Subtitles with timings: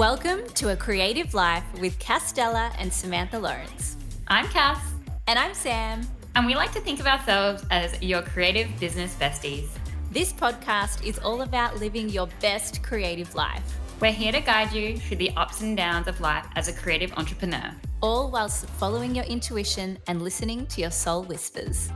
[0.00, 3.98] Welcome to A Creative Life with Castella and Samantha Lawrence.
[4.28, 4.82] I'm Cass.
[5.26, 6.00] And I'm Sam.
[6.34, 9.68] And we like to think of ourselves as your creative business besties.
[10.10, 13.78] This podcast is all about living your best creative life.
[14.00, 17.12] We're here to guide you through the ups and downs of life as a creative
[17.18, 17.70] entrepreneur,
[18.00, 21.90] all whilst following your intuition and listening to your soul whispers.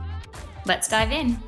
[0.67, 1.39] Let's dive in.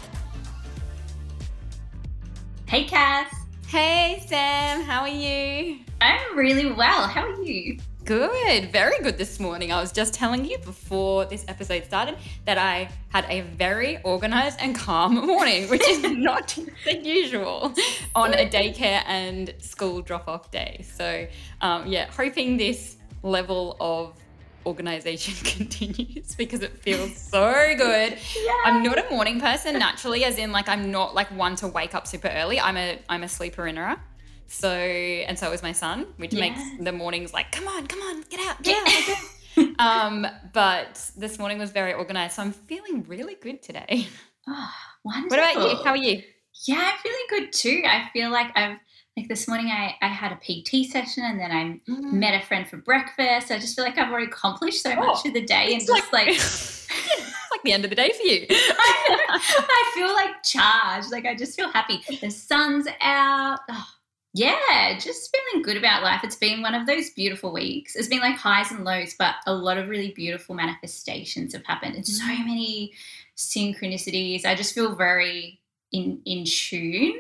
[2.65, 3.32] Hey, Cass.
[3.68, 4.82] Hey, Sam.
[4.82, 5.82] How are you?
[6.01, 7.07] I'm really well.
[7.07, 7.79] How are you?
[8.05, 9.71] Good, very good this morning.
[9.71, 14.60] I was just telling you before this episode started that I had a very organized
[14.61, 17.74] and calm morning, which is not the usual
[18.15, 20.86] on a daycare and school drop off day.
[20.96, 21.28] So,
[21.61, 24.14] um, yeah, hoping this level of
[24.66, 28.18] organization continues because it feels so good.
[28.46, 28.54] Yeah.
[28.66, 31.96] I'm not a morning person naturally, as in like I'm not like one to wake
[31.96, 32.59] up super early.
[32.59, 33.97] I'm a I'm a sleeper innerer.
[34.47, 36.39] So, and so was my son, which yeah.
[36.39, 38.77] makes the mornings like, come on, come on, get out, get
[39.57, 39.79] out.
[39.79, 42.35] um, but this morning was very organized.
[42.35, 44.07] So I'm feeling really good today.
[44.47, 45.37] Oh, wonderful.
[45.37, 45.83] What about you?
[45.83, 46.23] How are you?
[46.65, 47.83] Yeah, I'm feeling good too.
[47.85, 48.77] I feel like I've,
[49.17, 52.13] like this morning I, I had a PT session and then I mm.
[52.13, 53.51] met a friend for breakfast.
[53.51, 56.13] I just feel like I've already accomplished so oh, much of the day and just
[56.13, 56.87] like, it's
[57.51, 58.45] like the end of the day for you.
[58.49, 61.11] I, feel like charged.
[61.11, 62.01] Like I just feel happy.
[62.21, 63.59] The sun's out.
[63.69, 63.85] Oh,
[64.33, 66.22] yeah, just feeling good about life.
[66.23, 67.95] It's been one of those beautiful weeks.
[67.95, 71.95] It's been like highs and lows, but a lot of really beautiful manifestations have happened
[71.95, 72.45] and so mm.
[72.45, 72.94] many
[73.36, 74.45] synchronicities.
[74.45, 75.59] I just feel very
[75.92, 77.20] in in tune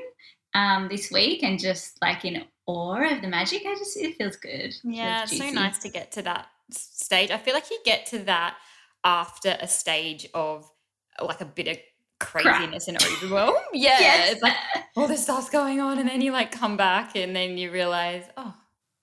[0.53, 3.63] um, this week and just like in awe of the magic.
[3.65, 4.75] I just it feels good.
[4.83, 7.31] Yeah, it's so nice to get to that stage.
[7.31, 8.57] I feel like you get to that
[9.03, 10.69] after a stage of
[11.21, 11.77] like a bit of
[12.19, 13.01] craziness Crap.
[13.01, 13.55] and overwhelm.
[13.73, 13.99] Yeah.
[13.99, 14.33] Yes.
[14.33, 14.55] It's like
[14.95, 18.23] all this stuff's going on and then you like come back and then you realize,
[18.37, 18.53] oh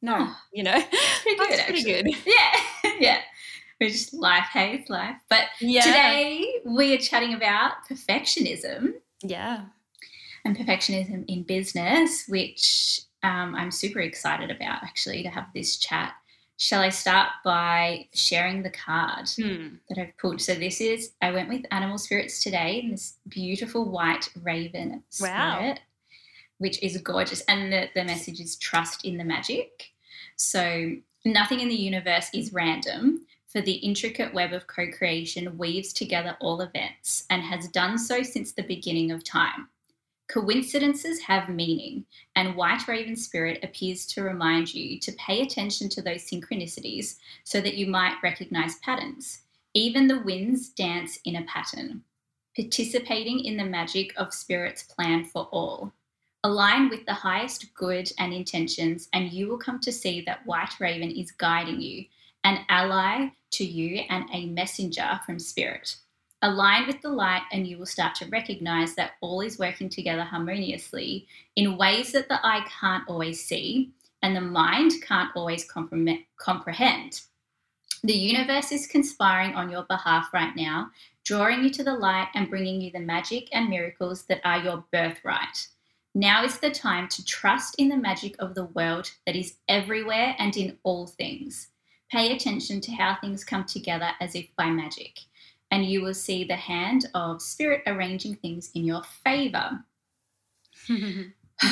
[0.02, 0.82] no, oh, you know.
[1.22, 1.60] Pretty good.
[1.66, 2.06] pretty good.
[2.26, 2.92] Yeah.
[3.00, 3.20] yeah.
[3.80, 5.16] We're just life, hey, it's life.
[5.28, 5.82] But yeah.
[5.82, 8.94] today we are chatting about perfectionism.
[9.22, 9.64] Yeah.
[10.44, 16.14] And perfectionism in business, which um, I'm super excited about actually to have this chat
[16.56, 19.76] Shall I start by sharing the card hmm.
[19.88, 20.40] that I've pulled?
[20.40, 25.32] So this is I went with animal spirits today in this beautiful white raven spirit,
[25.32, 25.74] wow.
[26.58, 27.40] which is gorgeous.
[27.48, 29.92] And the, the message is trust in the magic.
[30.36, 30.92] So
[31.24, 33.26] nothing in the universe is random.
[33.48, 38.22] For the intricate web of co creation weaves together all events and has done so
[38.22, 39.68] since the beginning of time.
[40.28, 46.02] Coincidences have meaning, and White Raven Spirit appears to remind you to pay attention to
[46.02, 49.42] those synchronicities so that you might recognize patterns.
[49.74, 52.02] Even the winds dance in a pattern,
[52.56, 55.92] participating in the magic of Spirit's plan for all.
[56.42, 60.80] Align with the highest good and intentions, and you will come to see that White
[60.80, 62.06] Raven is guiding you,
[62.44, 65.96] an ally to you, and a messenger from Spirit.
[66.44, 70.24] Align with the light, and you will start to recognize that all is working together
[70.24, 75.66] harmoniously in ways that the eye can't always see and the mind can't always
[76.36, 77.22] comprehend.
[78.02, 80.90] The universe is conspiring on your behalf right now,
[81.24, 84.84] drawing you to the light and bringing you the magic and miracles that are your
[84.92, 85.68] birthright.
[86.14, 90.36] Now is the time to trust in the magic of the world that is everywhere
[90.38, 91.68] and in all things.
[92.12, 95.20] Pay attention to how things come together as if by magic
[95.74, 99.80] and you will see the hand of spirit arranging things in your favor.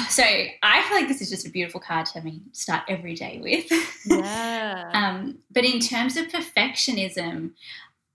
[0.08, 3.38] so I feel like this is just a beautiful card to me start every day
[3.41, 3.70] with.
[4.04, 4.91] Yeah.
[4.92, 7.52] um, but in terms of perfectionism,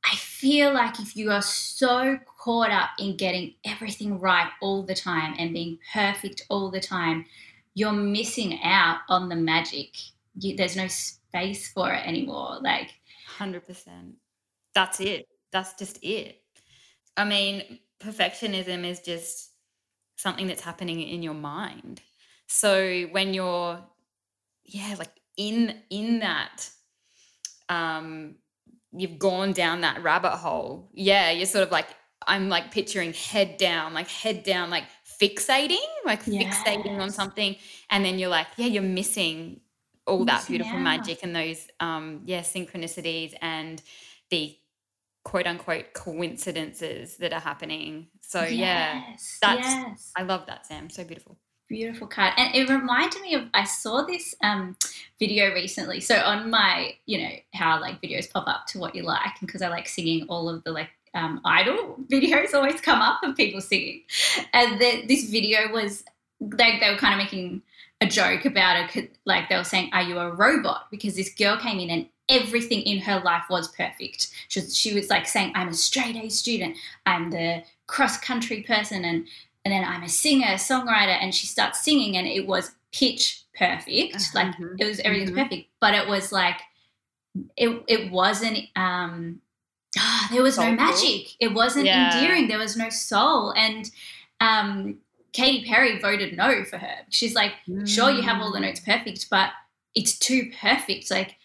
[0.03, 4.95] I feel like if you are so caught up in getting everything right all the
[4.95, 7.25] time and being perfect all the time,
[7.75, 9.95] you're missing out on the magic.
[10.37, 12.57] You, there's no space for it anymore.
[12.61, 12.89] Like,
[13.39, 13.85] 100%.
[14.73, 16.39] That's it that's just it.
[17.15, 19.49] I mean, perfectionism is just
[20.15, 21.99] something that's happening in your mind.
[22.47, 23.79] So when you're
[24.65, 26.69] yeah, like in in that
[27.69, 28.35] um
[28.91, 30.89] you've gone down that rabbit hole.
[30.93, 31.87] Yeah, you're sort of like
[32.27, 34.83] I'm like picturing head down, like head down, like
[35.19, 36.55] fixating, like yes.
[36.55, 37.55] fixating on something
[37.89, 39.61] and then you're like, yeah, you're missing
[40.05, 43.81] all that beautiful magic and those um yeah, synchronicities and
[44.29, 44.55] the
[45.27, 48.07] quote unquote coincidences that are happening.
[48.21, 49.03] So yes, yeah,
[49.41, 50.11] that's yes.
[50.15, 50.89] I love that, Sam.
[50.89, 51.37] So beautiful.
[51.67, 52.31] Beautiful card.
[52.37, 54.77] And it reminded me of I saw this um,
[55.19, 55.99] video recently.
[55.99, 59.47] So on my, you know, how like videos pop up to what you like, and
[59.47, 63.35] because I like singing all of the like um, idol videos always come up of
[63.35, 64.03] people singing.
[64.53, 66.05] And the, this video was
[66.39, 67.63] they, they were kind of making
[67.99, 69.17] a joke about it.
[69.25, 70.87] Like they were saying, Are you a robot?
[70.89, 74.29] Because this girl came in and everything in her life was perfect.
[74.49, 76.75] She was, she was like saying, I'm a straight A student,
[77.05, 79.27] I'm the cross country person, and,
[79.63, 81.17] and then I'm a singer, songwriter.
[81.21, 84.15] And she starts singing, and it was pitch perfect.
[84.15, 84.31] Uh-huh.
[84.33, 85.43] Like it was everything's mm-hmm.
[85.43, 86.59] perfect, but it was like,
[87.55, 89.41] it, it wasn't, um,
[89.97, 90.73] oh, there was Soulful.
[90.73, 91.35] no magic.
[91.39, 92.13] It wasn't yeah.
[92.13, 92.47] endearing.
[92.47, 93.51] There was no soul.
[93.51, 93.89] And,
[94.41, 94.97] um,
[95.33, 96.95] Katy Perry voted no for her.
[97.09, 97.87] She's like, mm.
[97.87, 99.51] sure, you have all the notes perfect, but
[99.93, 101.11] it's too perfect.
[101.11, 101.36] Like,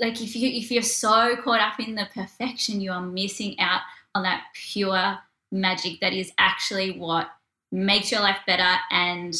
[0.00, 3.80] like if you if you're so caught up in the perfection, you are missing out
[4.14, 5.18] on that pure
[5.52, 7.28] magic that is actually what
[7.70, 9.34] makes your life better and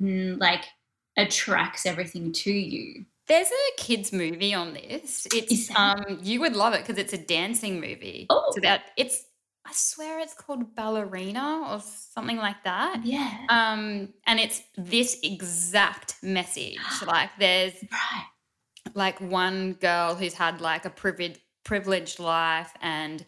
[0.00, 0.64] mm, like
[1.16, 3.04] attracts everything to you.
[3.28, 5.26] There's a kids movie on this.
[5.32, 8.26] It's um you would love it because it's a dancing movie.
[8.30, 9.24] Oh, it's about it's
[9.64, 13.02] I swear it's called Ballerina or something like that.
[13.04, 13.32] Yeah.
[13.48, 16.78] Um, and it's this exact message.
[17.06, 18.24] like there's right.
[18.94, 23.24] Like one girl who's had like a privileged privileged life and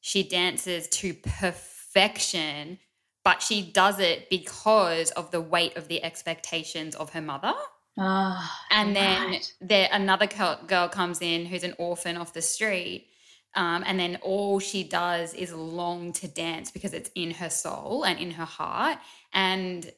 [0.00, 2.78] she dances to perfection,
[3.24, 7.54] but she does it because of the weight of the expectations of her mother.
[7.98, 9.52] Oh, and then right.
[9.60, 10.26] there another
[10.66, 13.08] girl comes in who's an orphan off the street
[13.56, 18.04] um, and then all she does is long to dance because it's in her soul
[18.04, 18.98] and in her heart.
[19.32, 19.90] And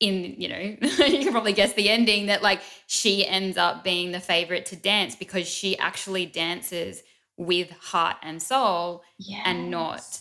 [0.00, 4.12] in, you know, you can probably guess the ending that like she ends up being
[4.12, 7.02] the favorite to dance because she actually dances
[7.36, 9.42] with heart and soul yes.
[9.44, 10.20] and not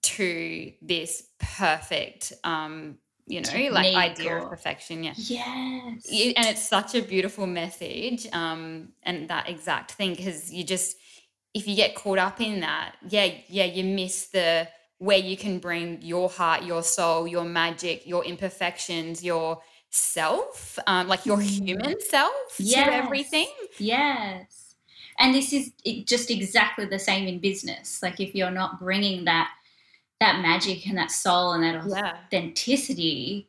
[0.00, 2.96] to this perfect um
[3.26, 5.04] you know Technique like idea of perfection.
[5.04, 5.12] Yeah.
[5.16, 6.34] Yes.
[6.36, 10.96] And it's such a beautiful message um and that exact thing because you just
[11.54, 14.68] if you get caught up in that, yeah, yeah, you miss the
[15.02, 19.60] where you can bring your heart, your soul, your magic, your imperfections, your
[19.90, 21.66] self, um, like your mm.
[21.66, 22.86] human self yes.
[22.86, 23.48] to everything.
[23.78, 24.76] Yes.
[25.18, 25.72] And this is
[26.04, 28.00] just exactly the same in business.
[28.00, 29.50] Like if you're not bringing that
[30.20, 32.18] that magic and that soul and that yeah.
[32.24, 33.48] authenticity,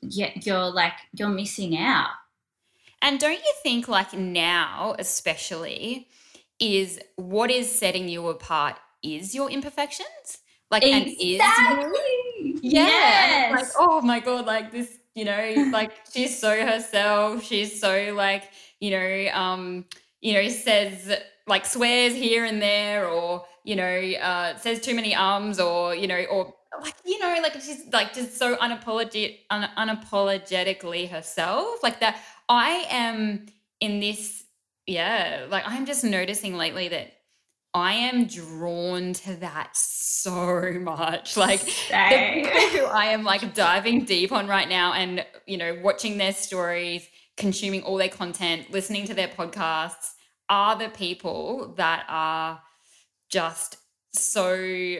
[0.00, 2.12] yet you're like you're missing out.
[3.02, 6.08] And don't you think like now, especially,
[6.58, 10.38] is what is setting you apart is your imperfections.
[10.70, 11.40] Like exactly.
[11.40, 12.86] and is yeah.
[12.86, 13.52] Yes.
[13.52, 17.42] Like, oh my god, like this, you know, like she's so herself.
[17.44, 18.50] She's so like,
[18.80, 19.84] you know, um,
[20.20, 21.16] you know, says
[21.46, 23.84] like swears here and there or, you know,
[24.20, 28.12] uh says too many ums or, you know, or like you know like she's like
[28.12, 32.18] just so unapologetic un- unapologetically herself like that
[32.50, 33.46] i am
[33.80, 34.44] in this
[34.88, 37.12] yeah, like I'm just noticing lately that
[37.78, 41.36] I am drawn to that so much.
[41.36, 45.78] Like the people who I am like diving deep on right now and, you know,
[45.82, 50.12] watching their stories, consuming all their content, listening to their podcasts
[50.48, 52.60] are the people that are
[53.30, 53.76] just
[54.12, 54.96] so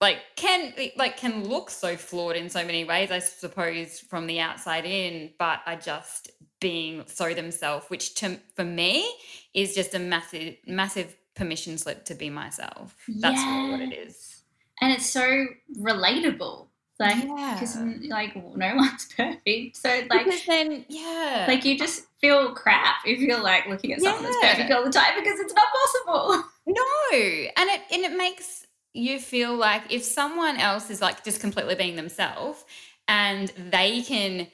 [0.00, 4.40] like can like can look so flawed in so many ways i suppose from the
[4.40, 6.30] outside in but are just
[6.60, 9.08] being so themselves which to for me
[9.54, 12.96] is just a massive massive permission slip to be myself.
[13.08, 14.42] That's really what it is.
[14.80, 15.46] And it's so
[15.78, 16.66] relatable.
[16.98, 18.14] Like because yeah.
[18.14, 19.76] like no one's perfect.
[19.76, 21.44] So like because then yeah.
[21.46, 24.30] like you just feel crap if you're like looking at someone yeah.
[24.30, 26.44] that's perfect all the time because it's not possible.
[26.68, 27.12] No.
[27.12, 31.76] And it and it makes you feel like if someone else is like just completely
[31.76, 32.64] being themselves
[33.06, 34.48] and they can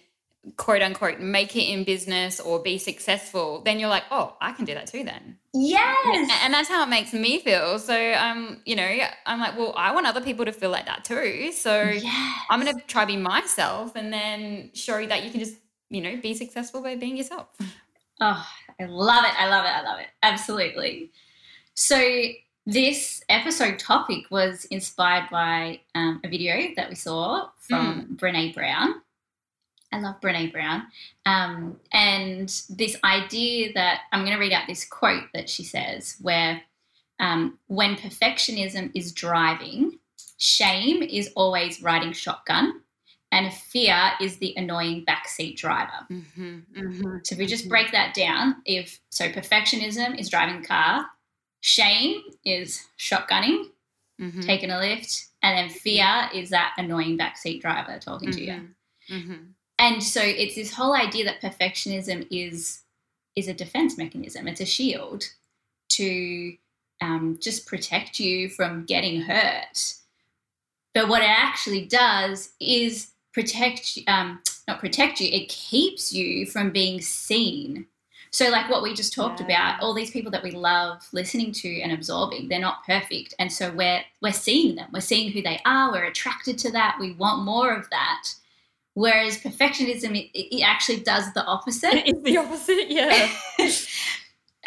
[0.57, 4.65] quote unquote make it in business or be successful then you're like oh i can
[4.65, 6.31] do that too then yes.
[6.43, 7.79] and that's how it makes me feel.
[7.79, 11.05] So um you know i'm like well i want other people to feel like that
[11.05, 11.53] too.
[11.53, 12.39] So yes.
[12.51, 15.57] i'm gonna try be myself and then show you that you can just
[15.91, 17.49] you know be successful by being yourself.
[18.21, 18.47] Oh
[18.81, 19.33] i love it.
[19.39, 19.69] I love it.
[19.69, 20.09] I love it.
[20.23, 21.11] Absolutely.
[21.75, 21.99] So
[22.67, 28.17] this episode topic was inspired by um, a video that we saw from mm.
[28.17, 29.03] Brene Brown.
[29.93, 30.85] I love Brene Brown.
[31.27, 36.17] Um, and this idea that I'm going to read out this quote that she says,
[36.21, 36.63] where
[37.21, 39.99] um, when perfectionism is driving,
[40.39, 42.81] shame is always riding shotgun,
[43.31, 46.07] and fear is the annoying backseat driver.
[46.11, 47.71] Mm-hmm, mm-hmm, so if we just mm-hmm.
[47.71, 51.07] break that down, if so, perfectionism is driving the car,
[51.63, 53.67] Shame is shotgunning,
[54.21, 54.41] mm-hmm.
[54.41, 58.39] taking a lift, and then fear is that annoying backseat driver talking mm-hmm.
[58.39, 58.69] to you.
[59.83, 62.83] And so it's this whole idea that perfectionism is
[63.35, 64.47] is a defense mechanism.
[64.47, 65.25] It's a shield
[65.89, 66.55] to
[67.01, 69.95] um, just protect you from getting hurt.
[70.95, 76.71] But what it actually does is protect um, not protect you, it keeps you from
[76.71, 77.87] being seen.
[78.31, 79.47] So, like what we just talked yeah.
[79.47, 83.51] about, all these people that we love listening to and absorbing, they're not perfect, and
[83.51, 84.91] so we're we're seeing them.
[84.93, 85.91] We're seeing who they are.
[85.91, 86.99] We're attracted to that.
[87.01, 88.29] We want more of that.
[88.95, 92.07] Whereas perfectionism, it, it actually does the opposite.
[92.07, 93.31] It's the opposite, yeah.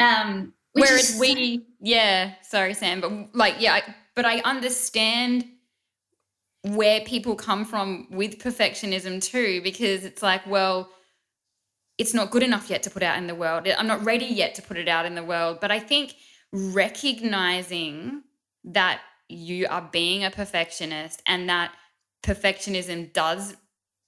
[0.00, 3.80] um, Whereas is, we, yeah, sorry, Sam, but like, yeah,
[4.14, 5.44] but I understand
[6.62, 10.90] where people come from with perfectionism too, because it's like, well,
[11.98, 13.66] it's not good enough yet to put out in the world.
[13.66, 15.58] I'm not ready yet to put it out in the world.
[15.60, 16.14] But I think
[16.52, 18.22] recognizing
[18.64, 21.72] that you are being a perfectionist and that
[22.22, 23.56] perfectionism does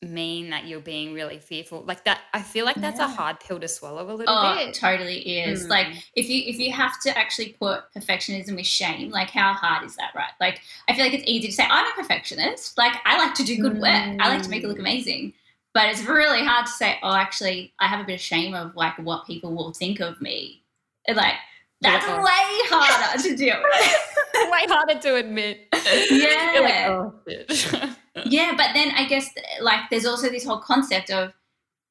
[0.02, 3.06] mean that you're being really fearful like that i feel like that's yeah.
[3.06, 5.70] a hard pill to swallow a little oh, bit totally is mm.
[5.70, 9.84] like if you if you have to actually put perfectionism with shame like how hard
[9.84, 12.94] is that right like i feel like it's easy to say i'm a perfectionist like
[13.04, 14.16] i like to do good work mm.
[14.20, 14.82] i like to make it look mm.
[14.82, 15.32] amazing
[15.74, 18.76] but it's really hard to say oh actually i have a bit of shame of
[18.76, 20.62] like what people will think of me
[21.08, 21.34] and like
[21.80, 22.18] that's yeah.
[22.18, 25.66] way harder to deal with way harder to admit
[26.10, 27.87] yeah like, oh,
[28.30, 29.30] yeah, but then I guess
[29.60, 31.32] like there's also this whole concept of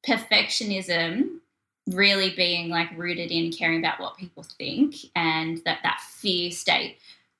[0.06, 1.38] perfectionism
[1.88, 6.98] really being like rooted in caring about what people think and that that fear state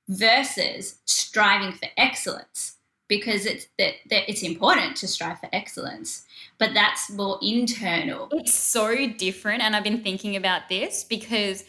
[0.09, 2.77] versus striving for excellence
[3.09, 6.25] because it's that, that it's important to strive for excellence
[6.59, 8.29] but that's more internal.
[8.33, 11.65] It's so different and i've been thinking about this because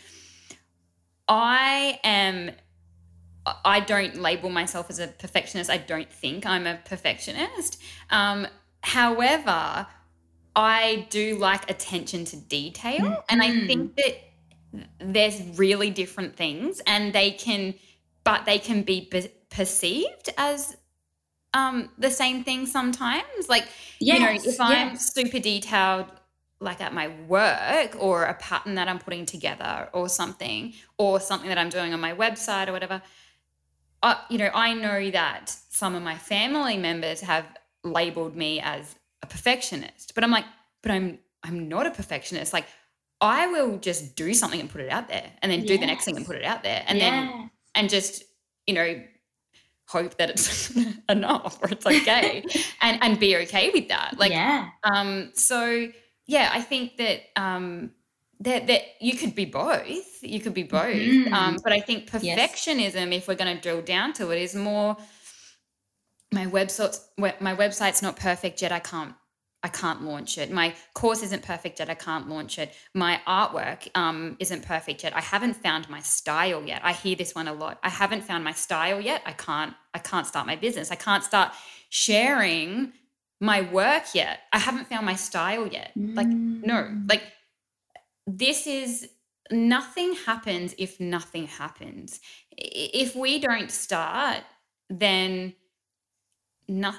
[1.27, 2.51] i am
[3.65, 5.70] I don't label myself as a perfectionist.
[5.70, 7.82] I don't think I'm a perfectionist.
[8.10, 8.48] Um,
[8.82, 9.88] however,
[10.56, 13.00] I do like attention to detail.
[13.00, 13.22] Mm-hmm.
[13.29, 14.15] And I think that
[15.00, 17.75] there's really different things and they can,
[18.24, 20.77] but they can be be- perceived as
[21.53, 23.48] um, the same thing sometimes.
[23.48, 23.68] Like,
[24.00, 26.08] yes, you know, if I'm super detailed,
[26.62, 31.48] like at my work or a pattern that I'm putting together or something, or something
[31.48, 33.01] that I'm doing on my website or whatever,
[34.01, 37.46] uh, you know, I know that some of my family members have
[37.84, 40.46] labeled me as a perfectionist, but I'm like,
[40.82, 42.53] but I'm I'm not a perfectionist.
[42.53, 42.65] Like
[43.22, 46.06] I will just do something and put it out there and then do the next
[46.06, 47.10] thing and put it out there and yes.
[47.10, 48.24] then and just,
[48.65, 49.01] you know,
[49.88, 50.75] hope that it's
[51.10, 52.44] enough or it's okay
[52.82, 54.18] and and be okay with that.
[54.18, 54.70] Like yeah.
[54.84, 55.89] um so
[56.27, 57.91] yeah, I think that um
[58.41, 60.24] that that you could be both.
[60.24, 60.96] You could be both.
[60.96, 61.31] Mm.
[61.31, 63.22] Um, but I think perfectionism, yes.
[63.22, 64.98] if we're going to drill down to it, is more
[66.31, 67.00] my website.
[67.17, 68.72] My website's not perfect yet.
[68.72, 69.13] I can't.
[69.62, 70.51] I can't launch it.
[70.51, 71.89] My course isn't perfect yet.
[71.89, 72.74] I can't launch it.
[72.93, 75.13] My artwork um, isn't perfect yet.
[75.13, 76.79] I haven't found my style yet.
[76.81, 77.77] I hear this one a lot.
[77.84, 79.22] I haven't found my style yet.
[79.25, 79.74] I can't.
[79.93, 80.91] I can't start my business.
[80.91, 81.51] I can't start
[81.89, 82.93] sharing
[83.41, 84.41] my work yet.
[84.53, 85.91] I haven't found my style yet.
[85.96, 86.75] Like no.
[86.75, 87.10] Mm.
[87.10, 87.24] Like
[88.38, 89.09] this is
[89.51, 92.19] nothing happens if nothing happens.
[92.57, 94.43] If we don't start,
[94.89, 95.53] then
[96.67, 96.95] not,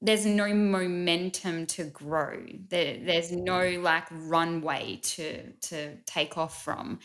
[0.00, 2.44] there's no momentum to grow.
[2.68, 7.00] There, there's no like runway to to take off from.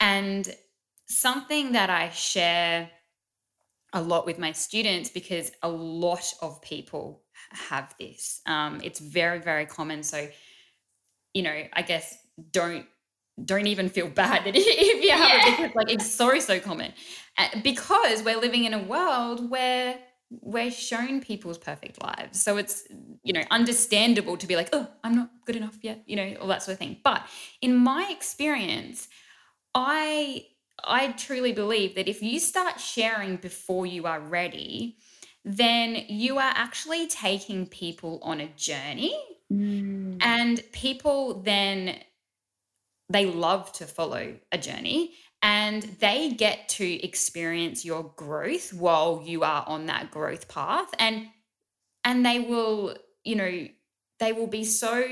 [0.00, 0.48] And
[1.06, 2.90] something that I share
[3.92, 8.40] a lot with my students because a lot of people have this.
[8.46, 10.02] Um, it's very, very common.
[10.02, 10.28] So,
[11.34, 12.16] you know, I guess
[12.50, 12.86] don't
[13.44, 15.48] don't even feel bad that if you have yeah.
[15.48, 16.92] it because like it's so so common
[17.38, 19.98] uh, because we're living in a world where
[20.40, 22.84] we're shown people's perfect lives so it's
[23.22, 26.46] you know understandable to be like oh i'm not good enough yet you know all
[26.46, 27.26] that sort of thing but
[27.60, 29.08] in my experience
[29.74, 30.44] i
[30.84, 34.96] i truly believe that if you start sharing before you are ready
[35.44, 39.14] then you are actually taking people on a journey
[39.52, 40.16] mm.
[40.22, 41.98] and people then
[43.12, 49.42] they love to follow a journey and they get to experience your growth while you
[49.42, 50.88] are on that growth path.
[50.98, 51.28] And
[52.04, 53.68] and they will you know
[54.18, 55.06] they will be so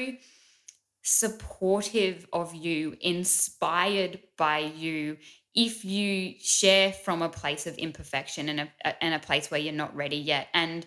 [1.02, 5.16] supportive of you inspired by you
[5.54, 9.72] if you share from a place of imperfection and a, and a place where you're
[9.72, 10.46] not ready yet.
[10.54, 10.86] And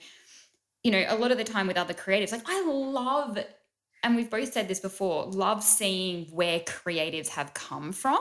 [0.84, 3.38] you know a lot of the time with other creatives like i love
[4.04, 8.20] and we've both said this before, love seeing where creatives have come from.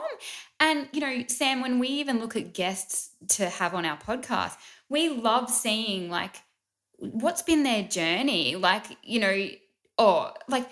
[0.59, 4.55] And, you know, Sam, when we even look at guests to have on our podcast,
[4.89, 6.37] we love seeing like
[6.97, 8.55] what's been their journey.
[8.55, 9.47] Like, you know,
[9.97, 10.69] or like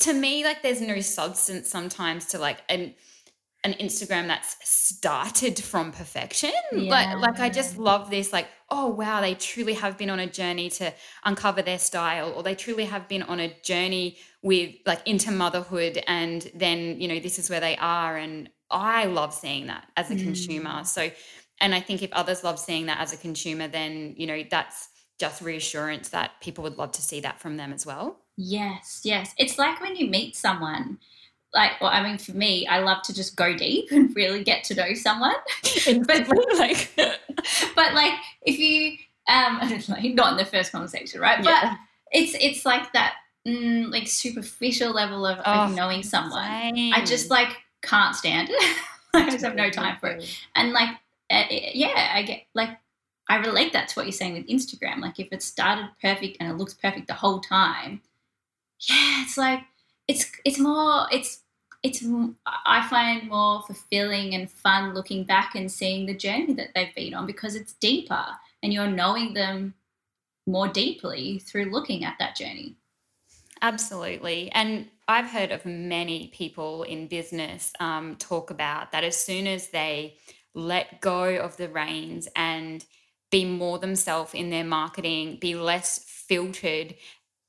[0.00, 2.94] to me, like there's no substance sometimes to like, and
[3.64, 6.52] an Instagram that's started from perfection.
[6.72, 6.90] Yeah.
[6.90, 10.26] Like like I just love this like oh wow they truly have been on a
[10.26, 10.92] journey to
[11.24, 16.02] uncover their style or they truly have been on a journey with like into motherhood
[16.06, 20.10] and then you know this is where they are and I love seeing that as
[20.10, 20.22] a mm.
[20.22, 20.84] consumer.
[20.84, 21.10] So
[21.60, 24.90] and I think if others love seeing that as a consumer then you know that's
[25.18, 28.18] just reassurance that people would love to see that from them as well.
[28.36, 29.32] Yes, yes.
[29.38, 30.98] It's like when you meet someone
[31.54, 34.64] like well, I mean for me, I love to just go deep and really get
[34.64, 35.34] to know someone.
[36.06, 38.96] but like but like if you
[39.28, 39.58] um
[40.14, 41.42] not in the first conversation, right?
[41.42, 41.60] Yeah.
[41.62, 41.78] But
[42.12, 43.14] it's it's like that
[43.46, 46.44] mm, like superficial level of, oh, of knowing someone.
[46.44, 46.92] Same.
[46.92, 48.78] I just like can't stand it.
[49.14, 50.38] I just have no time for it.
[50.56, 50.90] And like
[51.30, 52.70] uh, yeah, I get like
[53.28, 55.00] I relate that to what you're saying with Instagram.
[55.00, 58.02] Like if it started perfect and it looks perfect the whole time,
[58.88, 59.60] yeah, it's like
[60.08, 61.40] it's it's more it's
[61.84, 62.02] it's
[62.46, 67.12] I find more fulfilling and fun looking back and seeing the journey that they've been
[67.12, 68.24] on because it's deeper
[68.62, 69.74] and you're knowing them
[70.46, 72.74] more deeply through looking at that journey.
[73.60, 74.50] Absolutely.
[74.52, 79.68] And I've heard of many people in business um, talk about that as soon as
[79.68, 80.16] they
[80.54, 82.84] let go of the reins and
[83.30, 86.94] be more themselves in their marketing, be less filtered.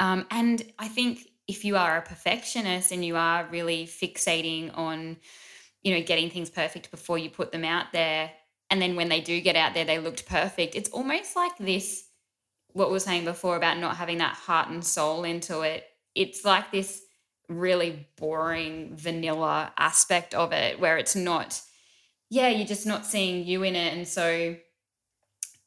[0.02, 5.18] Um, and I think if you are a perfectionist and you are really fixating on
[5.84, 8.32] you know getting things perfect before you put them out there
[8.70, 12.06] and then when they do get out there they looked perfect it's almost like this
[12.74, 15.86] what we were saying before about not having that heart and soul into it
[16.16, 17.02] it's like this
[17.48, 21.62] really boring vanilla aspect of it where it's not
[22.30, 24.56] yeah you're just not seeing you in it and so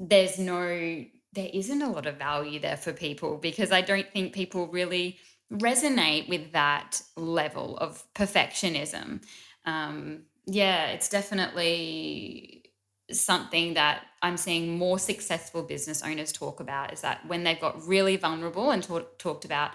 [0.00, 1.04] there's no
[1.34, 5.16] there isn't a lot of value there for people because i don't think people really
[5.52, 9.22] resonate with that level of perfectionism.
[9.64, 12.64] Um, yeah, it's definitely
[13.10, 17.86] something that I'm seeing more successful business owners talk about is that when they've got
[17.86, 19.72] really vulnerable and talk, talked about,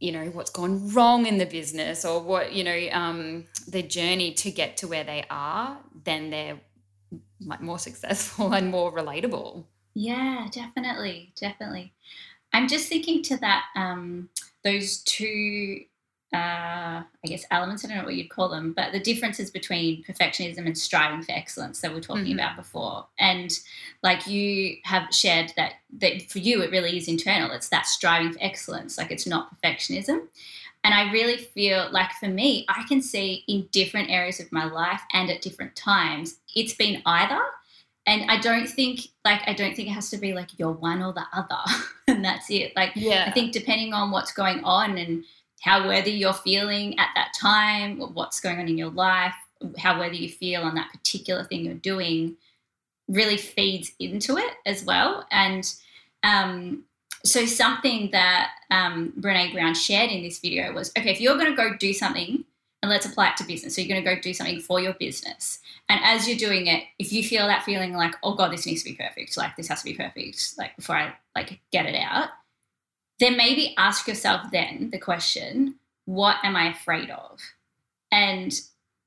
[0.00, 4.32] you know, what's gone wrong in the business or what, you know, um, the journey
[4.34, 6.58] to get to where they are, then they're
[7.60, 9.64] more successful and more relatable.
[9.94, 11.32] Yeah, definitely.
[11.38, 11.92] Definitely.
[12.52, 13.64] I'm just thinking to that.
[13.74, 14.30] Um,
[14.64, 15.84] those two
[16.34, 20.04] uh, I guess elements, I don't know what you'd call them, but the differences between
[20.04, 22.34] perfectionism and striving for excellence that we are talking mm-hmm.
[22.34, 23.06] about before.
[23.18, 23.50] And
[24.02, 27.50] like you have shared that that for you it really is internal.
[27.52, 30.26] It's that striving for excellence, like it's not perfectionism.
[30.84, 34.64] And I really feel like for me, I can see in different areas of my
[34.64, 37.40] life and at different times, it's been either
[38.08, 41.02] and I don't think like I don't think it has to be like you're one
[41.02, 41.60] or the other
[42.08, 42.74] and that's it.
[42.74, 43.26] Like yeah.
[43.28, 45.24] I think depending on what's going on and
[45.60, 49.34] how worthy you're feeling at that time, what's going on in your life,
[49.76, 52.36] how worthy you feel on that particular thing you're doing
[53.08, 55.26] really feeds into it as well.
[55.30, 55.70] And
[56.22, 56.84] um,
[57.24, 61.50] so something that um, Brene Brown shared in this video was okay, if you're going
[61.50, 62.44] to go do something
[62.82, 63.74] and let's apply it to business.
[63.74, 65.58] So you're going to go do something for your business.
[65.88, 68.82] And as you're doing it, if you feel that feeling like, oh God, this needs
[68.82, 71.96] to be perfect, like this has to be perfect, like before I like get it
[71.96, 72.28] out,
[73.18, 77.40] then maybe ask yourself then the question, what am I afraid of?
[78.12, 78.52] And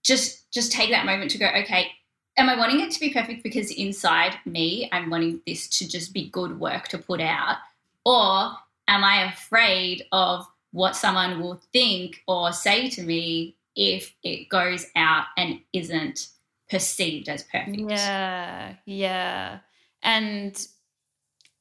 [0.03, 1.91] just just take that moment to go, okay,
[2.38, 6.13] am I wanting it to be perfect because inside me I'm wanting this to just
[6.13, 7.57] be good work to put out?
[8.05, 8.51] Or
[8.88, 14.86] am I afraid of what someone will think or say to me if it goes
[14.95, 16.27] out and isn't
[16.69, 17.77] perceived as perfect.
[17.77, 19.60] Yeah, yeah.
[20.01, 20.67] And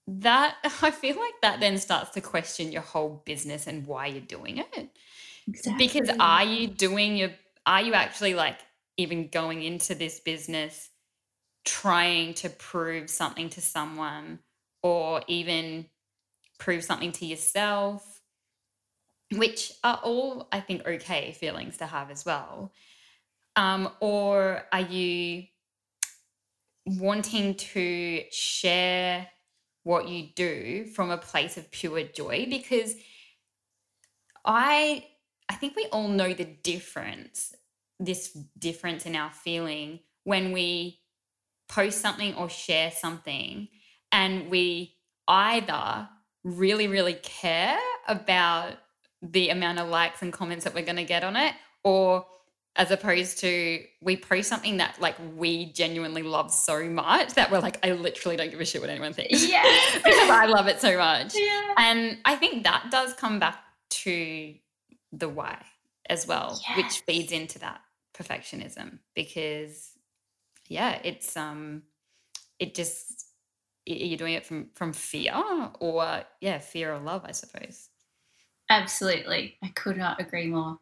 [0.07, 4.21] that, I feel like that then starts to question your whole business and why you're
[4.21, 4.91] doing it.
[5.49, 5.87] Exactly.
[5.87, 7.31] Because are you doing your,
[7.67, 8.59] are you actually like
[8.97, 10.91] even going into this business
[11.65, 14.39] trying to prove something to someone
[14.83, 15.87] or even
[16.59, 18.20] prove something to yourself?
[19.35, 22.73] Which are all, I think, okay feelings to have as well?
[23.57, 25.45] Um, or are you
[26.87, 29.29] wanting to share
[29.83, 32.47] what you do from a place of pure joy?
[32.49, 32.95] Because
[34.45, 35.07] I,
[35.49, 37.55] I think we all know the difference,
[37.99, 41.01] this difference in our feeling when we
[41.69, 43.69] post something or share something
[44.11, 44.97] and we
[45.29, 46.09] either
[46.43, 48.75] really, really care about
[49.23, 51.55] the amount of likes and comments that we're going to get on it
[51.85, 52.25] or
[52.77, 57.59] as opposed to we post something that like we genuinely love so much that we're
[57.59, 59.47] like I literally don't give a shit what anyone thinks.
[59.47, 59.63] Yeah.
[59.95, 61.35] because I love it so much.
[61.35, 61.75] Yeah.
[61.77, 63.59] And I think that does come back
[63.91, 64.55] to
[65.13, 65.63] the why
[66.09, 66.77] as well, yes.
[66.77, 67.81] which feeds into that
[68.15, 69.91] perfectionism because
[70.69, 71.83] yeah, it's um
[72.59, 73.27] it just
[73.85, 75.35] you're doing it from from fear
[75.81, 77.90] or yeah, fear or love, I suppose.
[78.71, 79.59] Absolutely.
[79.63, 80.79] I could not agree more.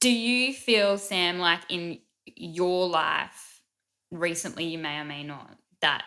[0.00, 2.00] Do you feel Sam like in
[2.36, 3.62] your life
[4.10, 6.02] recently you may or may not that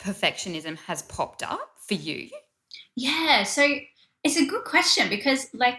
[0.00, 2.28] perfectionism has popped up for you?
[2.96, 3.64] Yeah, so
[4.24, 5.78] it's a good question because like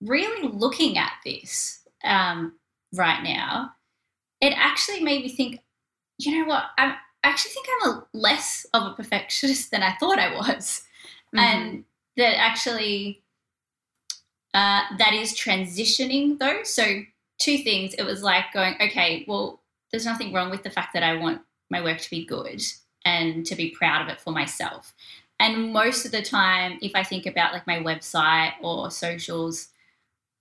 [0.00, 2.54] really looking at this um,
[2.94, 3.72] right now,
[4.40, 5.60] it actually made me think,
[6.18, 6.64] you know what?
[6.78, 10.82] I actually think I'm a less of a perfectionist than I thought I was,
[11.34, 11.38] mm-hmm.
[11.38, 11.84] and
[12.16, 13.21] that actually
[14.54, 16.62] uh, that is transitioning though.
[16.62, 17.02] So
[17.38, 17.94] two things.
[17.94, 19.60] It was like going, okay, well,
[19.90, 22.62] there's nothing wrong with the fact that I want my work to be good
[23.04, 24.94] and to be proud of it for myself.
[25.40, 29.68] And most of the time, if I think about like my website or socials,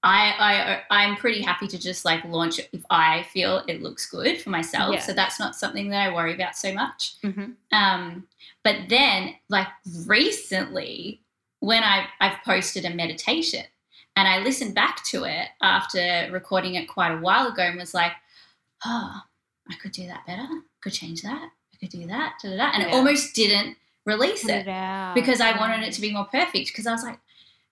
[0.04, 4.10] I, I I'm pretty happy to just like launch it if I feel it looks
[4.10, 4.94] good for myself.
[4.94, 5.00] Yeah.
[5.00, 7.20] So that's not something that I worry about so much.
[7.24, 7.52] Mm-hmm.
[7.76, 8.28] Um,
[8.64, 9.68] but then, like
[10.06, 11.22] recently,
[11.60, 13.66] when I I've posted a meditation
[14.16, 17.94] and I listened back to it after recording it quite a while ago and was
[17.94, 18.12] like,
[18.86, 19.22] oh,
[19.70, 20.48] I could do that better.
[20.82, 21.50] Could change that.
[21.74, 22.34] I could do that.
[22.42, 22.72] Da, da, da.
[22.74, 22.90] And yeah.
[22.90, 26.68] it almost didn't release it, it because I wanted it to be more perfect.
[26.68, 27.20] Because I was like,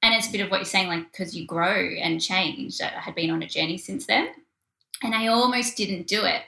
[0.02, 2.80] and it's a bit of what you're saying, like because you grow and change.
[2.82, 4.30] I had been on a journey since then,
[5.04, 6.41] and I almost didn't do it.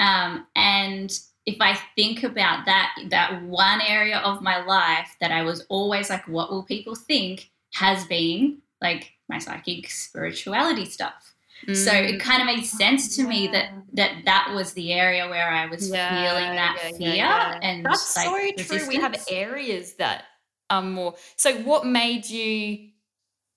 [0.00, 5.42] Um, and if I think about that, that one area of my life that I
[5.42, 11.34] was always like, what will people think, has been like my psychic spirituality stuff.
[11.66, 11.76] Mm.
[11.76, 12.20] So it mm.
[12.20, 15.90] kind of made sense to me that that that was the area where I was
[15.90, 18.82] yeah, feeling that yeah, fear yeah, and that's like, so resistance.
[18.82, 18.88] true.
[18.88, 20.24] We have areas that
[20.70, 21.14] are more.
[21.36, 22.90] So what made you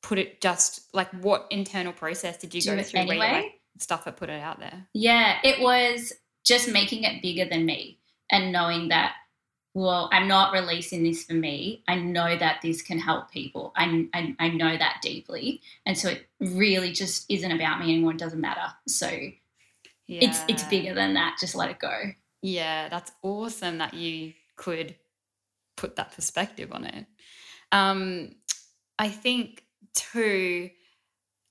[0.01, 3.17] put it just like what internal process did you Do go through anyway?
[3.17, 4.87] where you like, stuff that put it out there?
[4.93, 6.11] Yeah, it was
[6.43, 7.99] just making it bigger than me
[8.31, 9.13] and knowing that
[9.73, 11.83] well, I'm not releasing this for me.
[11.87, 13.71] I know that this can help people.
[13.75, 15.61] I, I, I, know that deeply.
[15.85, 18.11] And so it really just isn't about me anymore.
[18.11, 18.73] It doesn't matter.
[18.87, 19.31] So yeah.
[20.07, 21.37] it's, it's bigger than that.
[21.39, 22.11] Just let it go.
[22.41, 24.95] Yeah, that's awesome that you could
[25.77, 27.05] put that perspective on it.
[27.71, 28.31] Um,
[28.99, 29.63] I think,
[29.95, 30.69] too,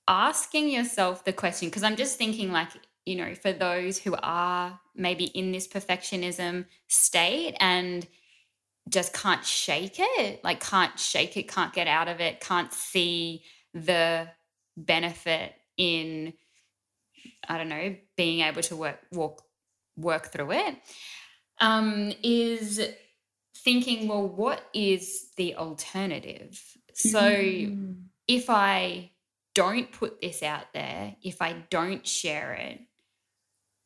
[0.07, 2.69] asking yourself the question, because I'm just thinking, like,
[3.11, 8.07] you know, for those who are maybe in this perfectionism state and
[8.87, 13.43] just can't shake it, like can't shake it, can't get out of it, can't see
[13.73, 14.29] the
[14.77, 16.33] benefit in
[17.49, 19.43] I don't know, being able to work walk
[19.97, 20.77] work through it,
[21.59, 22.79] um, is
[23.57, 26.61] thinking, well, what is the alternative?
[26.93, 27.95] So mm.
[28.25, 29.11] if I
[29.53, 32.79] don't put this out there, if I don't share it,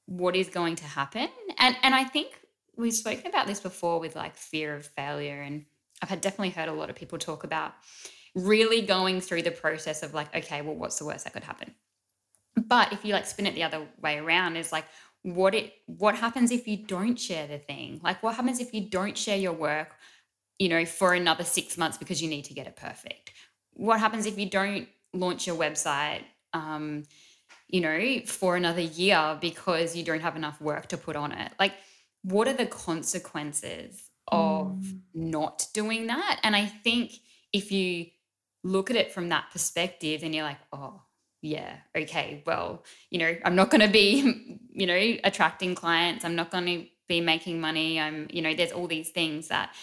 [0.05, 1.29] what is going to happen.
[1.57, 2.39] And and I think
[2.77, 5.65] we've spoken about this before with like fear of failure and
[6.01, 7.73] I've had definitely heard a lot of people talk about
[8.35, 11.73] really going through the process of like okay, well what's the worst that could happen?
[12.55, 14.85] But if you like spin it the other way around is like
[15.23, 17.99] what it what happens if you don't share the thing?
[18.03, 19.95] Like what happens if you don't share your work,
[20.59, 23.31] you know, for another 6 months because you need to get it perfect?
[23.73, 26.21] What happens if you don't launch your website
[26.53, 27.03] um,
[27.67, 31.51] you know, for another year because you don't have enough work to put on it.
[31.59, 31.73] Like,
[32.23, 34.99] what are the consequences of mm.
[35.13, 36.39] not doing that?
[36.43, 37.13] And I think
[37.53, 38.07] if you
[38.63, 41.01] look at it from that perspective, then you're like, oh,
[41.41, 46.25] yeah, okay, well, you know, I'm not going to be, you know, attracting clients.
[46.25, 47.99] I'm not going to be making money.
[47.99, 49.73] I'm, you know, there's all these things that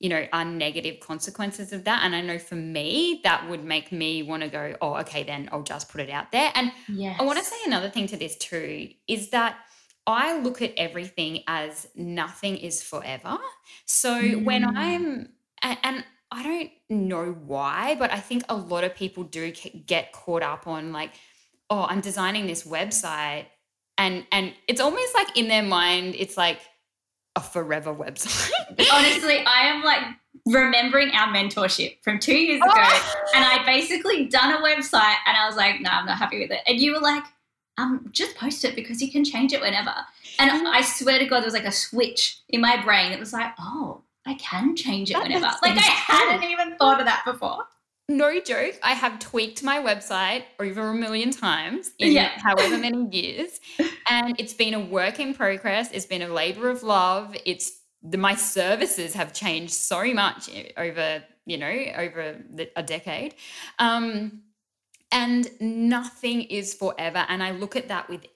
[0.00, 2.02] you know, are negative consequences of that.
[2.04, 5.48] And I know for me, that would make me want to go, oh, okay, then
[5.50, 6.52] I'll just put it out there.
[6.54, 7.16] And yes.
[7.18, 9.56] I want to say another thing to this too is that
[10.06, 13.38] I look at everything as nothing is forever.
[13.86, 14.44] So mm.
[14.44, 15.30] when I'm,
[15.62, 19.50] and, I don't know why, but I think a lot of people do
[19.86, 21.12] get caught up on like,
[21.70, 23.46] oh, I'm designing this website.
[23.96, 26.60] And, and it's almost like in their mind, it's like,
[27.38, 28.50] a forever website.
[28.92, 30.02] Honestly, I am like
[30.46, 33.14] remembering our mentorship from two years ago, oh.
[33.34, 36.50] and I basically done a website, and I was like, "No, I'm not happy with
[36.50, 37.24] it." And you were like,
[37.78, 39.94] "Um, just post it because you can change it whenever."
[40.38, 40.68] And.
[40.68, 43.52] I swear to God, there was like a switch in my brain that was like,
[43.58, 47.64] "Oh, I can change it that whenever." Like I hadn't even thought of that before
[48.08, 52.30] no joke, I have tweaked my website over a million times in yeah.
[52.38, 53.60] however many years.
[54.08, 55.90] And it's been a work in progress.
[55.92, 57.36] It's been a labor of love.
[57.44, 63.34] It's the, my services have changed so much over, you know, over the, a decade.
[63.78, 64.42] Um,
[65.12, 67.26] and nothing is forever.
[67.28, 68.26] And I look at that with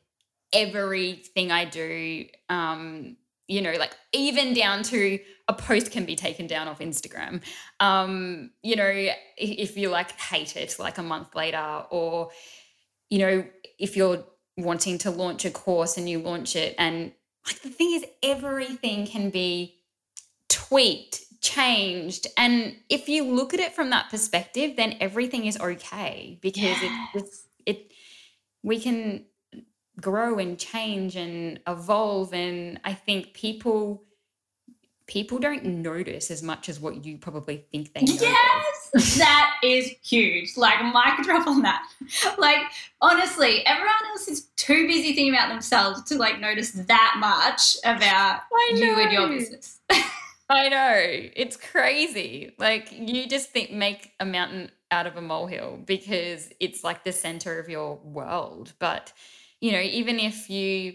[0.52, 3.16] everything I do, um,
[3.48, 7.42] you know, like even down to a post can be taken down off Instagram.
[7.80, 12.30] Um, you know, if you like hate it like a month later, or,
[13.10, 13.44] you know,
[13.78, 14.24] if you're
[14.56, 17.12] wanting to launch a course and you launch it, and
[17.46, 19.74] like the thing is, everything can be
[20.48, 22.28] tweaked, changed.
[22.36, 26.82] And if you look at it from that perspective, then everything is okay because yes.
[26.82, 27.92] it, it's, it,
[28.62, 29.24] we can
[30.00, 32.32] grow and change and evolve.
[32.32, 34.04] And I think people,
[35.06, 38.22] people don't notice as much as what you probably think they notice.
[38.22, 40.56] Yes, that is huge.
[40.56, 41.82] Like mic drop on that.
[42.38, 42.60] Like
[43.00, 48.40] honestly, everyone else is too busy thinking about themselves to like notice that much about
[48.74, 49.80] you and your business.
[50.50, 51.30] I know.
[51.34, 52.54] It's crazy.
[52.58, 57.12] Like you just think make a mountain out of a molehill because it's like the
[57.12, 58.74] center of your world.
[58.78, 59.12] But,
[59.62, 60.94] you know, even if you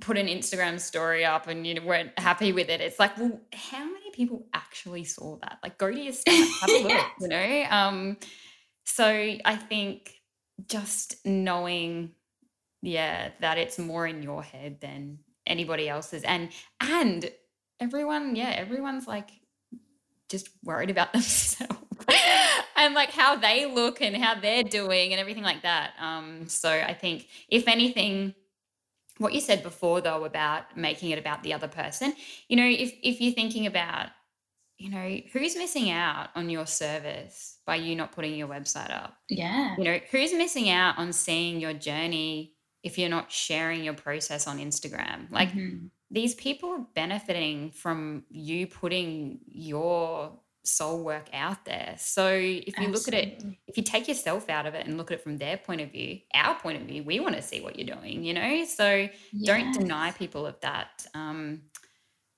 [0.00, 3.84] put an Instagram story up and you weren't happy with it, it's like, well, how
[3.84, 5.58] many people actually saw that?
[5.62, 7.10] Like go to your stats, have a look, yes.
[7.20, 7.64] you know?
[7.70, 8.16] Um,
[8.84, 10.12] so I think
[10.66, 12.10] just knowing,
[12.82, 17.30] yeah, that it's more in your head than anybody else's and and
[17.78, 19.30] everyone, yeah, everyone's like
[20.28, 21.78] just worried about themselves
[22.82, 25.92] and like how they look and how they're doing and everything like that.
[26.00, 28.34] Um, so I think if anything,
[29.18, 32.12] what you said before though about making it about the other person,
[32.48, 34.08] you know, if if you're thinking about,
[34.78, 39.14] you know, who's missing out on your service by you not putting your website up?
[39.28, 39.76] Yeah.
[39.78, 44.48] You know, who's missing out on seeing your journey if you're not sharing your process
[44.48, 45.30] on Instagram?
[45.30, 51.94] Like mm-hmm these people are benefiting from you putting your soul work out there.
[51.98, 52.92] So if you Absolutely.
[52.92, 55.38] look at it, if you take yourself out of it and look at it from
[55.38, 58.24] their point of view, our point of view, we want to see what you're doing,
[58.24, 58.64] you know?
[58.64, 59.10] So yes.
[59.32, 61.06] don't deny people of that.
[61.14, 61.62] Um,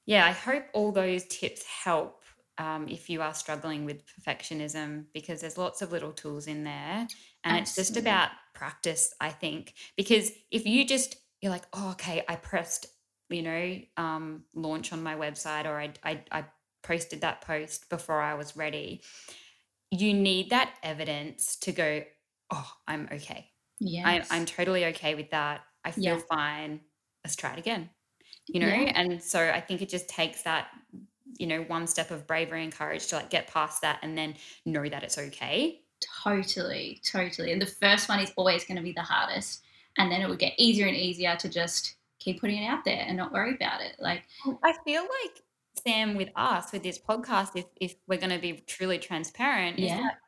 [0.06, 2.22] yeah, I hope all those tips help
[2.56, 7.06] um, if you are struggling with perfectionism because there's lots of little tools in there.
[7.44, 7.60] And Absolutely.
[7.60, 9.74] it's just about practice, I think.
[9.96, 12.86] Because if you just, you're like, oh, okay, I pressed
[13.30, 16.44] you know, um, launch on my website or I, I, I
[16.84, 19.02] posted that post before I was ready.
[19.90, 22.04] You need that evidence to go,
[22.50, 23.50] oh, I'm okay.
[23.80, 25.62] Yeah, I'm, I'm totally okay with that.
[25.84, 26.20] I feel yeah.
[26.28, 26.80] fine.
[27.24, 27.90] Let's try it again.
[28.46, 28.92] You know, yeah.
[28.94, 30.68] and so I think it just takes that,
[31.38, 34.34] you know, one step of bravery and courage to like get past that and then
[34.66, 35.80] know that it's okay.
[36.22, 37.52] Totally, totally.
[37.52, 39.62] And the first one is always going to be the hardest.
[39.96, 43.04] And then it would get easier and easier to just keep putting it out there
[43.06, 43.96] and not worry about it.
[43.98, 44.24] Like
[44.62, 45.42] I feel like
[45.82, 49.96] Sam with us with this podcast, if if we're going to be truly transparent, yeah.
[49.96, 50.18] That,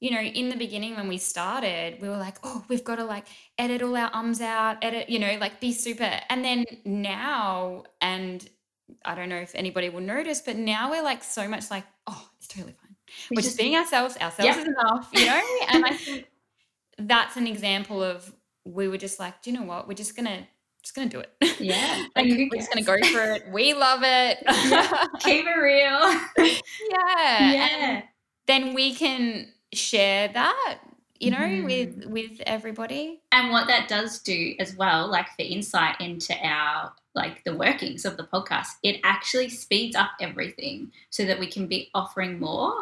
[0.00, 3.04] you know, in the beginning when we started, we were like, oh, we've got to
[3.04, 6.20] like edit all our ums out, edit, you know, like be super.
[6.28, 8.46] And then now, and
[9.04, 12.28] I don't know if anybody will notice, but now we're like so much like, oh,
[12.36, 12.96] it's totally fine.
[13.30, 14.16] We we're just, just being ourselves.
[14.18, 15.42] Ourselves is enough, you know.
[15.68, 16.26] and I think
[16.98, 18.30] that's an example of
[18.64, 19.88] we were just like, do you know what?
[19.88, 20.46] We're just gonna
[20.84, 21.32] just gonna do it.
[21.58, 22.04] Yeah.
[22.16, 23.48] like we're just gonna go for it.
[23.50, 24.38] We love it.
[24.46, 25.06] yeah.
[25.20, 26.20] Keep it real.
[26.38, 26.60] yeah.
[27.52, 27.68] Yeah.
[27.72, 28.02] And
[28.46, 30.78] then we can share that,
[31.18, 31.64] you know, mm.
[31.64, 33.22] with with everybody.
[33.32, 38.04] And what that does do as well, like for insight into our like the workings
[38.04, 42.74] of the podcast, it actually speeds up everything so that we can be offering more.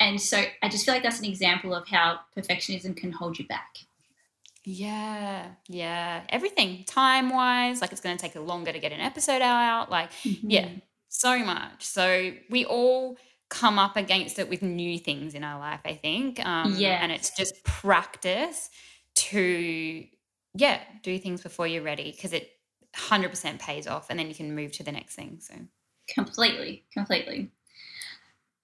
[0.00, 3.46] And so I just feel like that's an example of how perfectionism can hold you
[3.46, 3.76] back.
[4.64, 6.22] Yeah, yeah.
[6.28, 9.90] Everything time wise, like it's going to take longer to get an episode out.
[9.90, 10.50] Like, mm-hmm.
[10.50, 10.68] yeah,
[11.08, 11.84] so much.
[11.84, 13.16] So we all
[13.48, 16.44] come up against it with new things in our life, I think.
[16.44, 16.98] Um, yeah.
[17.02, 18.70] And it's just practice
[19.14, 20.04] to,
[20.54, 22.48] yeah, do things before you're ready because it
[22.96, 25.38] 100% pays off and then you can move to the next thing.
[25.40, 25.54] So,
[26.08, 27.50] completely, completely.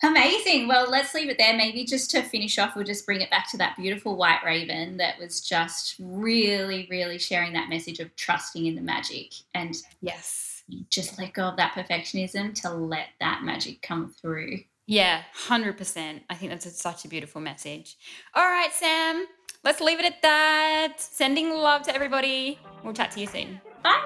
[0.03, 0.69] Amazing.
[0.69, 1.57] Well, let's leave it there.
[1.57, 4.97] Maybe just to finish off, we'll just bring it back to that beautiful white raven
[4.99, 10.63] that was just really, really sharing that message of trusting in the magic and yes,
[10.89, 14.59] just let go of that perfectionism to let that magic come through.
[14.87, 16.21] Yeah, 100%.
[16.31, 17.99] I think that's a, such a beautiful message.
[18.35, 19.27] All right, Sam,
[19.65, 21.01] let's leave it at that.
[21.01, 22.59] Sending love to everybody.
[22.85, 23.61] We'll chat to you soon.
[23.83, 24.05] Bye.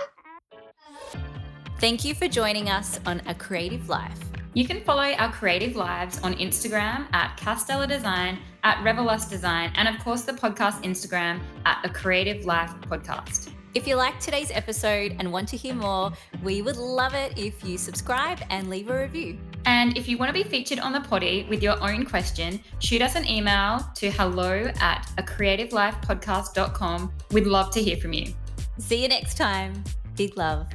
[1.79, 4.32] Thank you for joining us on A Creative Life.
[4.55, 9.89] You can follow our creative lives on Instagram at Castella Design, at Revelus Design, and
[9.89, 13.51] of course the podcast Instagram at The Creative Life Podcast.
[13.75, 16.13] If you liked today's episode and want to hear more,
[16.43, 19.39] we would love it if you subscribe and leave a review.
[19.65, 23.01] And if you want to be featured on the potty with your own question, shoot
[23.01, 27.13] us an email to hello at a creativelifepodcast.com.
[27.31, 28.35] We'd love to hear from you.
[28.77, 29.83] See you next time.
[30.15, 30.67] Big love.